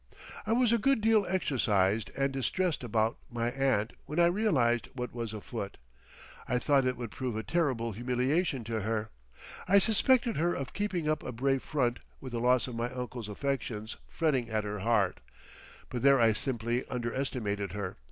[0.47, 5.13] I was a good deal exercised and distressed about my aunt when I realised what
[5.13, 5.77] was afoot.
[6.47, 9.11] I thought it would prove a terrible humiliation to her.
[9.67, 13.29] I suspected her of keeping up a brave front with the loss of my uncle's
[13.29, 15.19] affections fretting at her heart,
[15.89, 17.97] but there I simply underestimated her.